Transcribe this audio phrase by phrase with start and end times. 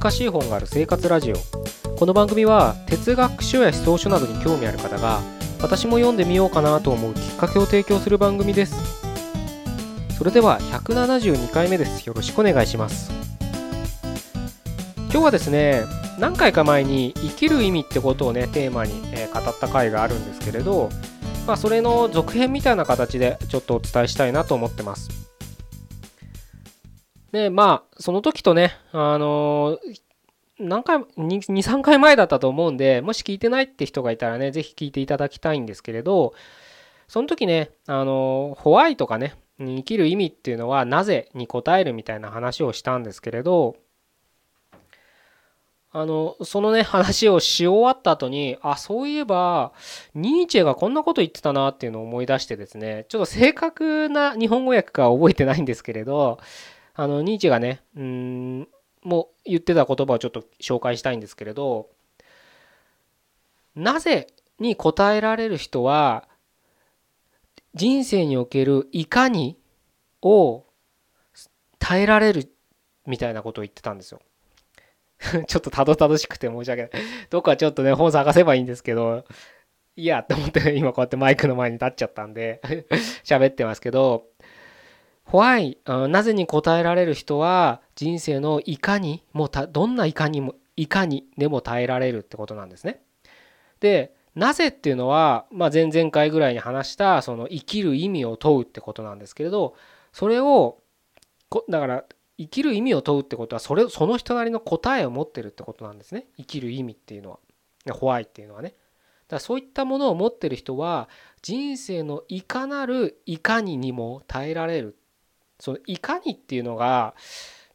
[0.00, 1.36] 難しい本がある生活ラジオ。
[1.98, 5.20] この番組は哲学書や思想書などに興味ある方が
[5.60, 9.02] 私も読んでみようかなと思うきっかけを提供する番組です。
[10.16, 12.06] それでは172回目です。
[12.06, 13.12] よろしくお願いします。
[15.10, 15.82] 今日はですね
[16.18, 20.88] 何回か前に生きる意味ってことをねテーマに、えー、語った回があるんですけれど
[21.46, 25.19] まあそれの続編みたいな形でちょっとお伝えしたいなと思ってます。
[27.32, 30.00] で、まあ、その時とね、あのー、
[30.58, 36.34] 何回、2、3回前だったと思うんで、もし聞いてないって人がいたらね、ぜひ聞いていただきたいんですけれど、
[37.08, 43.76] その時ね、あの、ホワイトがね、生きる意味っていうのはなぜに答えるみたいな話をしたんですけれど、
[45.92, 49.72] あの、そのね、話をし終わった後に、あ、そういえば、
[50.14, 56.38] ニーチェがこんなこと言ってたなっていうのを思い出してですね、ちょっと正確な日本語訳か覚えてないんですけれど、
[56.94, 58.68] あのニーチェがねうん
[59.02, 61.88] もう言ってた言葉をちょっと紹介したいんですけれど
[63.74, 64.26] なぜ
[64.58, 66.28] に答えられる人は
[67.74, 69.56] 人生におけるいかに
[70.22, 70.64] を
[71.78, 72.52] 耐えられる
[73.06, 74.20] みたいなことを言ってたんですよ。
[75.46, 76.90] ちょっとたどたどしくて申し訳ない。
[77.28, 79.24] どっかちょっとね、本探せばいいんですけど、
[79.96, 82.60] いやって思って、今こうやってマイクの前に立っちゃったんで
[83.24, 84.26] 喋ってますけど、
[85.32, 85.76] Why?
[86.08, 93.02] なぜに答えられる人は人生のいかにもどんないかにもいかにでも耐えられるってことなんですね。
[93.80, 99.74] でなぜっていうのは、まあ、前々回ぐらいに話したその生きる意味を問うってことなんですけれど
[100.12, 100.78] それを
[101.68, 102.04] だから
[102.38, 107.38] 生きる意味を問うってことはそれその人なりの答えを持ってるってことなんですね生きる意味っていうのは
[107.92, 108.76] ホワイっていうのはねだか
[109.36, 111.08] らそういったものを持ってる人は
[111.42, 114.96] 人生のいかなるいかににも耐えられる
[115.60, 117.14] そのいかにっていうのが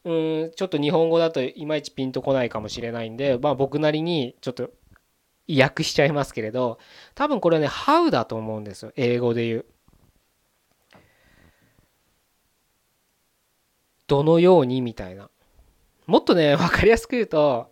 [0.03, 4.69] うんちょっと日本語だといまいちピンとこないかもしれないんで、まあ、僕なりにちょっと
[5.49, 6.79] 訳しちゃいますけれど
[7.13, 9.65] 多分これはね How だと思うんですよ英語で言う。
[14.07, 15.29] どのようにみたいな。
[16.05, 17.71] もっとね分かりやすく言うと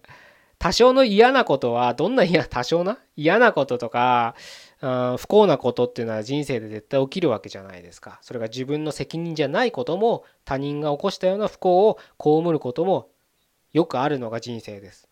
[0.57, 2.97] 多少の嫌なことはどんな嫌多少な？
[3.15, 4.33] 嫌なこととか
[4.83, 8.19] 不幸なことっていうのは人生で絶対起きるわけじゃないですか。
[8.21, 13.09] それが自分の責任じゃないことも他人が起こしたような不幸を被ることも
[13.71, 15.07] よくあるのが人生です。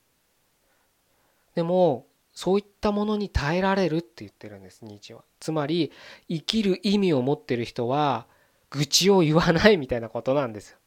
[1.56, 5.24] でもそういったものに耐えられるって言ってるんですニーチは。
[5.40, 5.94] つまり
[6.28, 8.28] 生きる意味を持ってる人は
[8.72, 10.80] 愚痴を言わないみたいなことなんですよ。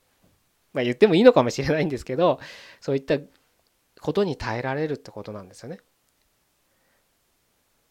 [0.74, 2.38] まあ言ってもいいのかもしれないんですけど
[2.82, 3.18] そういった
[4.02, 5.78] ことに耐えられるってことなんですよね。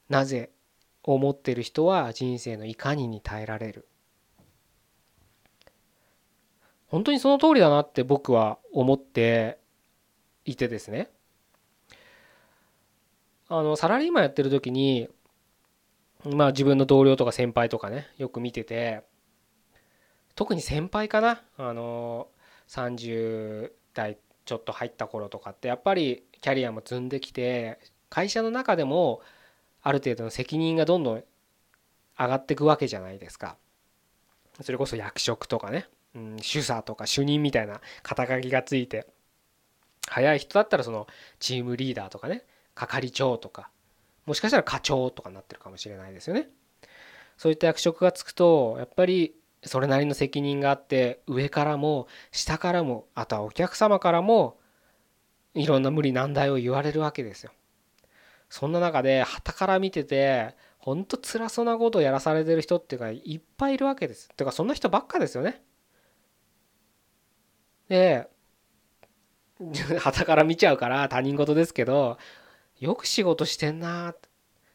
[0.08, 0.52] なぜ
[1.04, 3.88] 思ってる人は人生のいかにに耐えられる。
[6.88, 9.58] 本当にその通りだなって僕は思って
[10.46, 11.10] いてですね。
[13.50, 15.10] あのサラリーマンやってる時に
[16.24, 19.04] まあ自分の同僚とか先輩とかねよく見てて
[20.36, 21.42] 特に先輩かな。
[21.58, 22.28] あの
[22.68, 29.22] 30代ちょっと入った頃とかってやっぱりキャリアも積んできて会社の中でも
[29.84, 31.24] ある程度の責任がどんどん
[32.18, 33.58] 上がっていくわけじゃないですか。
[34.62, 39.08] それこそ役職とかね、うん、主査とか主任みたいな肩書きがついて
[40.08, 41.08] 早い人だったらその
[41.40, 42.46] チームリーダーとかね
[42.76, 43.70] 係長とか
[44.26, 46.50] もしかしたら課長とかになってるかもしれないですよね。
[47.36, 49.34] そういった役職がつくとやっぱり
[49.64, 54.60] それなりの責任があって上からも下からもあとはお客様からも
[55.56, 57.52] いろんな無理難題を言われるわけですよ。
[58.54, 64.30] そんな中で旗から見ててほんと辛そうなことをやらされてる人っていうかいっぱいいるわけです。
[64.30, 65.64] てかそんな人ばっかですよね。
[67.90, 68.30] で
[70.00, 72.20] 旗から見ちゃうから他人事ですけど
[72.80, 74.14] よく仕事してんな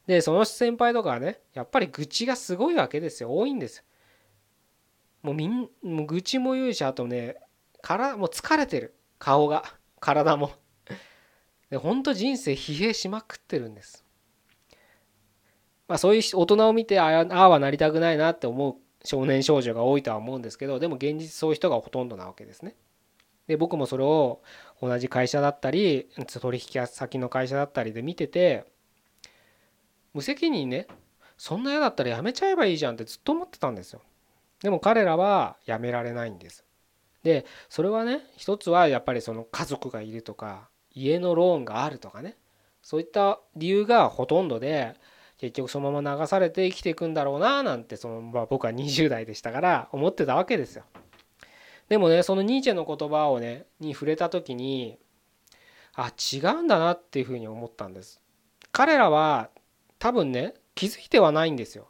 [0.08, 3.84] でその先輩とかはねやっぱり愚痴がすごいわけですよ多いんです。
[5.22, 7.36] もうみんもう愚痴も言うしあとね
[7.80, 9.62] 体もう疲れてる顔が
[10.00, 10.50] 体も
[11.70, 14.04] で本当人生疲弊しまくってるんです。
[15.86, 22.74] まあそういう大人を見てああはなりたくないなって思う少年少女が多いとは思うんですけどでも現実そういう人がほとんどなわけですね。
[23.46, 24.42] で僕もそれを
[24.82, 26.08] 同じ会社だったり
[26.40, 28.66] 取引先の会社だったりで見てて
[30.12, 30.86] 無責任ね
[31.38, 34.02] そんな嫌だったらやめちゃえばいいじゃんってずっと思ってたんですよ。
[34.62, 36.64] でも彼らはやめられないんです。
[37.22, 40.68] でそれはね一つはやっぱりその家族がいるとか
[41.02, 42.36] 家のローンがあるとかね。
[42.82, 44.94] そういった理由がほとんどで
[45.38, 50.84] 結局そのまま流されて生きていくんだろうななんてその、まあ、僕は20代でしたから思ってたわけですよ。
[51.88, 54.98] でもねそのニーチェの言葉をねに触れた時に
[55.94, 58.20] あ違うんだなっていうふうに思ったんです。
[58.72, 59.50] 彼らは
[59.98, 61.88] 多分ね気づいてはないんですよ。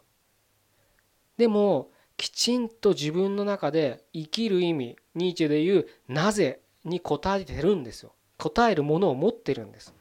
[1.37, 8.13] でもきちんと自分の中で生きる意味ニーチェで言う「なぜ」に答えてるんですよ。
[8.39, 9.95] 答えるものを持ってるんです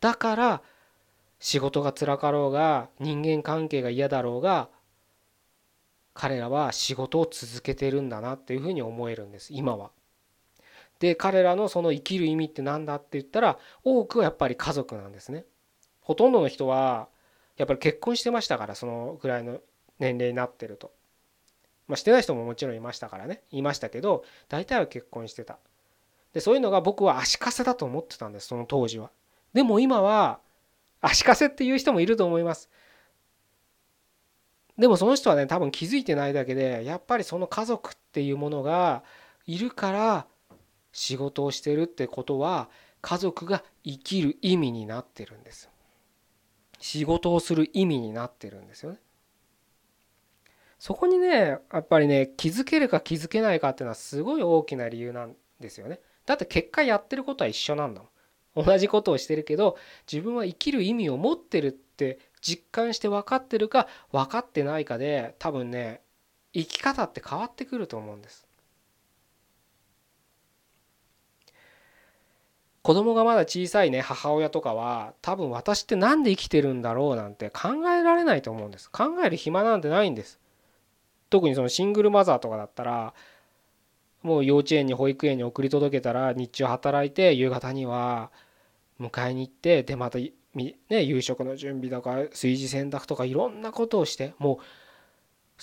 [0.00, 0.62] だから
[1.40, 4.68] 仕事が辛かろうが人間関係が嫌だろうが
[6.14, 9.90] 彼らは仕事を続けてるんだなっていうふうに思えるんです今は。
[10.98, 15.44] で彼らのその生きる意味って何だって言ったら多くはやっぱり家族なんですね。
[16.00, 17.08] ほとんどの人は
[17.56, 19.60] やっぱり結婚してましたからそのぐらいの
[20.00, 20.90] 年齢になってると。
[21.86, 25.58] まあ、してない人ももちろんいましたからねいましたけど大体は結婚してた。
[26.32, 29.10] でそういうのが僕は足かせだと思ってたんですその当時は。
[29.52, 30.40] でも今は
[31.00, 32.68] 足かせっていう人もいると思います。
[34.78, 39.02] でもその人はね多分気づいてないだけでやっぱりその家族っていうものが
[39.46, 40.26] いるから
[40.92, 42.68] 仕事をしてるってことは
[43.00, 45.68] 家族が生きる意味になってるんです
[46.80, 48.98] 仕事をする意味になってるんですよね
[50.78, 58.02] そこにねやっぱりね気づけるか気づけないかっていうのはすごい大きな理由なんですよねだって結果やってることは一緒なんだ
[58.54, 58.64] もん。
[58.66, 59.78] 同じことをしてるけど
[60.10, 66.02] 自分は生きる意味を持ってるって実感して分かってるか分かってないかで多分ね
[66.52, 68.46] 生き方って変わってくると思うんです。
[72.82, 78.90] 子供がまだ小さいね母親とかは多分私って何で生きてるんだろうなんて考えられないと思うんです。
[78.90, 80.38] 考える暇なんてないんです。
[81.30, 83.14] 特にそのシングルマザーとかだったら
[84.22, 88.30] もう幼稚園に保育園に送り届けたら日中働いて夕方には
[89.00, 90.18] 迎えに行ってでまた
[90.54, 94.58] ね、夕食の準備だか炊事洗濯とかいろんなことをしてもう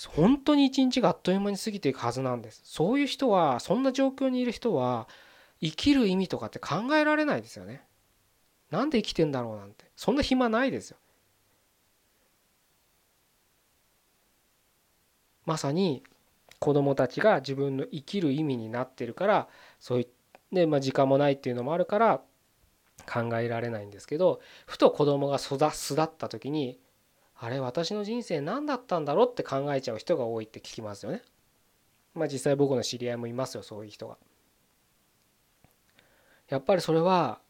[0.08, 2.62] 本当に一日があっという間に過ぎていくはずなんです。
[2.64, 5.08] そういう人はそんな状況にいる人は
[5.60, 7.82] 生きる意味とかって考えられないですよね。
[8.70, 9.84] なんで生きてんだろうなんて。
[9.96, 10.98] そんな暇ないですよ。
[15.46, 16.02] まさに
[16.58, 19.48] 子供たちが自分の生きる意味になってるから
[19.80, 20.08] そうい
[20.52, 22.20] で、まあ、時間もないっていうのもあるから
[23.06, 26.78] 考えられないんですけどふと子供が育巣だった時に
[27.38, 31.22] あれ私の人生何だったんだろうって考えちゃう人が多いって聞きますよね。
[32.14, 34.16] まあ実際僕の知り合いもいますよそういう人が。
[36.48, 37.40] やっぱりそれは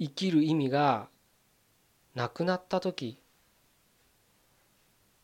[0.00, 1.08] 生きる意味が
[2.16, 3.20] なくなった時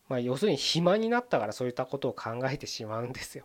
[0.08, 3.44] まあ要するに暇になったからそういったことを考えてしまうんですよ。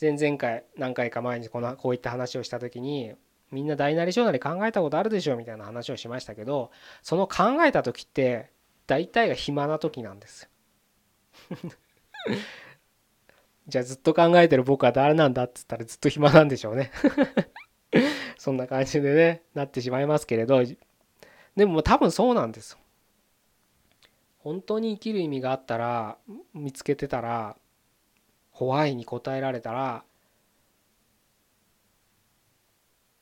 [0.00, 3.14] 前々回何回か前にこのこういった話をした時に
[3.50, 6.70] みんな大なり小なり考えたことあるでしょうみたいな話をしましたけど
[7.02, 8.50] その考えた時って
[8.86, 10.48] 大体が暇な時なんですよ。
[13.66, 16.90] じゃあずっと考えてる僕は誰なんだっつったらずっと暇なんでしょうね。
[18.36, 20.62] そんな感じでねなってしまいますけれど
[21.56, 22.76] でも多分そうなんです
[24.44, 26.18] 本当に生きる意味があったら
[26.52, 27.56] 見つけてたら
[28.50, 30.04] ホワイに答えられたら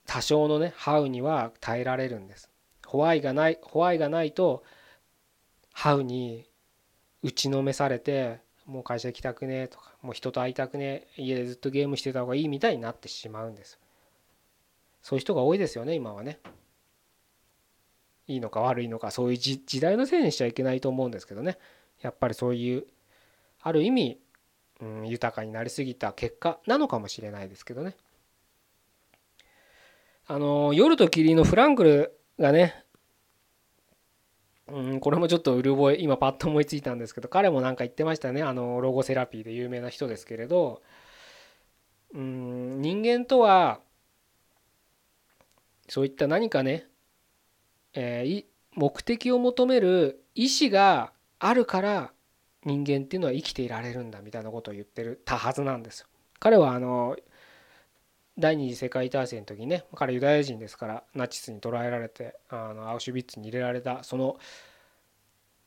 [0.04, 2.50] 多少のねハウには耐えられるんです。
[2.84, 4.64] ホワイがないホワイがないと
[5.72, 6.50] ハウに
[7.22, 13.78] 打ちのめされてもう会社行きたくねえとかもう人と会いたくねえ家でずっとゲームしてた方がいいみたいになってしまうんです。
[15.02, 16.40] そういう人が多いですよね今はね。
[18.32, 21.58] いいのか悪いのかそういう時代のせいにしちゃいけないと思うんですけどね
[22.00, 22.86] やっぱりそういう
[23.60, 24.18] ある意味
[24.82, 27.96] うん、豊かになりすぎた結果なのかもしれないですけどね。
[30.26, 32.84] あの夜と霧のフランクルがね、
[34.66, 40.80] うん、これもちょっとうる覚え今パッと思いついたんですけど彼も何か言ってましたねあのロゴセラピーで有名な人ですけれど、
[42.14, 43.80] うん、人間とは
[45.88, 46.86] そういった何かね、
[47.94, 48.44] えー、
[48.74, 52.12] 目的を求める意志があるから
[52.64, 56.06] 人間っていうのは生きていられるんだみたいなことを言ってるたはずなんですよ。
[56.38, 57.16] 彼はあの
[58.38, 64.38] 第二次世界大戦の時にね彼ユダヤ人ですからナチスに捕らえられてあのアウシュビッツに入れられたその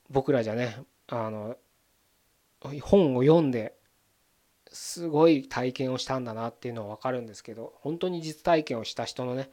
[0.10, 0.78] 僕らじゃね
[1.08, 1.58] あの
[2.82, 3.74] 本を読んで
[4.72, 9.50] すごい体験をしたんだなっていうのは分かるんですけど本当に実体験をした人のね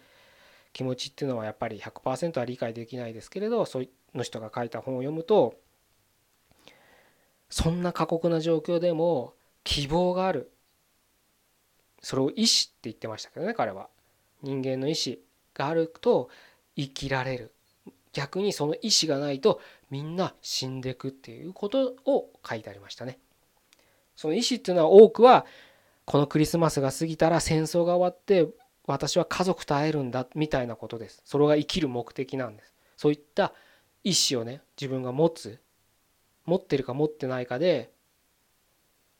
[0.73, 3.83] 気持ちっていうのはやっぱり100%は理解できないですけれどそ
[4.15, 5.55] の人が書いた本を読むと
[7.53, 10.51] そんな過酷な状況でも希望がある。
[12.01, 13.89] それを意志って言ってましたけどね彼は。
[14.43, 15.23] 人間の意志
[15.55, 16.31] があると
[16.77, 17.53] 生きられる。
[18.15, 19.61] 逆にその意志がないと
[19.91, 23.19] みんな死んでくっていうことを書いてありましたね。
[24.17, 25.45] その意思っていうのは多くは
[26.07, 28.49] このクリスマスが過ぎたら戦争が終わって
[28.87, 31.23] 私は家族と会えるんだみたいなことです。
[31.25, 32.75] それが生きる目的なんです。
[32.97, 33.53] そういった
[34.05, 35.61] 意思をね自分が持つ
[36.45, 37.93] 持ってるか持ってないかで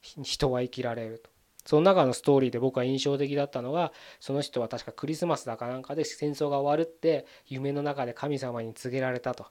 [0.01, 1.31] 人は生きられると。
[1.65, 9.47] その中のストーリーで僕は印象的だったのがその人は確かクリスマスだかなんかで戦争が終わるって夢の中で神様に告げられたと。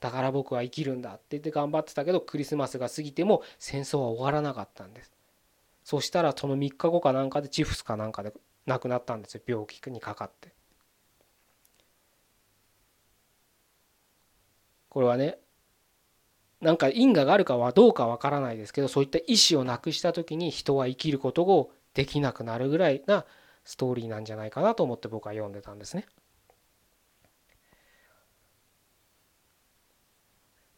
[0.00, 5.12] だから僕は生きるんだって言って頑張ってたけどクリスマスが過ぎても戦争は終わらなかったんです。
[5.84, 8.32] そしたらその3日後かなんかでチフスかなんかで
[8.66, 10.52] 亡くなったんですよ病気にかかって
[14.88, 15.38] これはね
[16.60, 23.24] なんか因果があるかはどうかわからないですけどそういった意思をなくした時に人は生きることをできなくなるぐらいな
[23.64, 26.06] ストーリーなんじゃないかなと思って僕は読んでたんですね。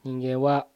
[0.04, 0.66] 人間は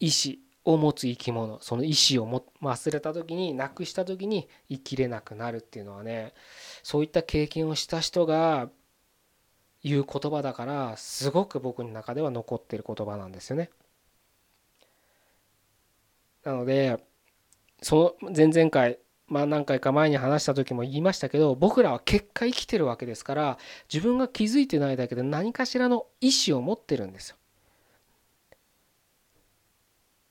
[0.00, 6.34] 意志を持つ生き物その意志をも忘れた時になくした時に生きれなくなるっていうのはね
[6.82, 8.70] そういった経験をした人が
[9.82, 13.70] 言う言葉だからすごく僕の中では残ってる言葉なんですよね。
[16.44, 16.98] なので
[17.82, 23.58] その前々回まあ何回か前に話した時も言いましたけど僕らは結果生きてるわけですから
[23.92, 27.36] 自分が気づいてないだけで何かしらの意思を持ってるんですよ。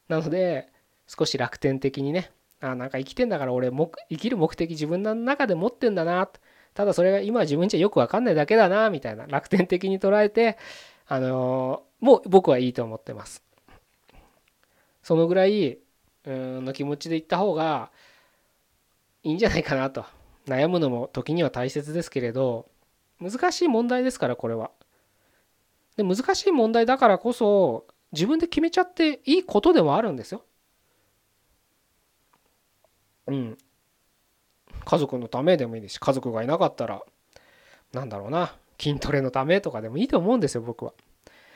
[0.09, 0.67] なので
[1.07, 6.29] 少し楽天的にねあなんか生きてんだから俺も生きる目的自分の中で持ってんだな
[6.73, 10.57] ただそれが今自分じゃよく分かんないだけだなみたいな楽天的に捉えて
[11.07, 13.43] あのー、もう僕はいいと思ってます。
[15.01, 15.79] そのぐらい
[16.25, 17.89] の気持ちでいった方が
[19.23, 20.05] いいんじゃないかなと。
[20.47, 22.67] 悩むのも時には大切ですけれど
[23.19, 24.71] 難しい問題ですからこれは。
[25.97, 30.43] で難しい問題だからこそ自分で決めちゃっていいことでもあるんですよ。
[33.27, 33.57] うん。
[34.85, 37.01] 家族のためでもいいですし家族がいなかったら
[37.93, 40.93] なんだろうな筋トレのためとかでもいいと思うんですよ僕は。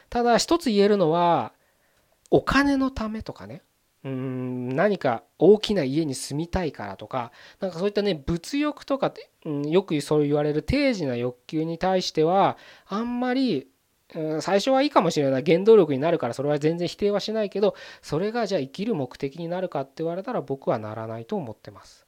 [0.09, 1.53] ただ一つ言えるのは
[2.29, 3.63] お金のためとかね
[4.03, 13.67] うん何か大きな家に住みたいからとかなんかそういったね物欲とかって、うん、よくそう言われる定時な欲求に対してはあんまり
[14.41, 22.05] 最初はいいかもしれない原動力になるからそれは全然否定はしないけどそれがじゃあ生きる目的になるかって言われたら僕はならないと思ってます。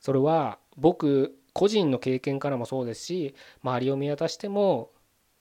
[0.00, 4.90] それは僕個人の経験からもそうですし周りを見渡しても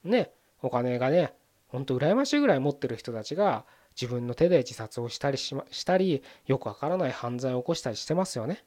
[0.03, 0.31] ね
[0.62, 1.33] お金がね
[1.67, 3.65] ほんと羨ましいぐらい持ってる人たちが
[4.00, 8.63] 自分の手で自殺をしたりし,、ま、したりよくわからない犯罪を起こしたりしてますよね。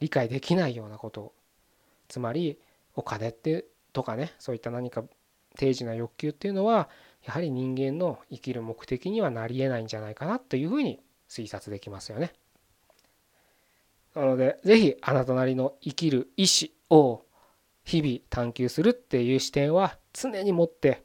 [0.00, 1.32] 理解できないようなことを。
[2.08, 2.58] つまり
[2.94, 5.04] お金ってとかねそういった何か
[5.56, 6.88] 定時な欲求っていうのは
[7.24, 12.32] やはり人間の生きる目的にはなりえないんじゃないかなというふうに推察できますよね。
[14.14, 17.22] なので是非あなたなりの生きる意志を
[17.84, 21.02] 日々探求するっていう視点は常に持って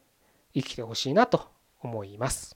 [0.53, 1.47] 生きてほしいなと
[1.81, 2.53] 思います。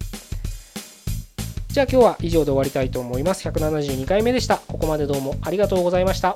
[1.70, 3.48] じゃあ今日は以上で終わりたいと思います。
[3.48, 4.58] 172回目でした。
[4.58, 6.36] ここまでどうもありがとうございました。